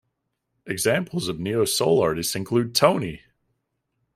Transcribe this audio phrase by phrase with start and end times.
[0.65, 3.21] Examples of neo soul artists include Tony!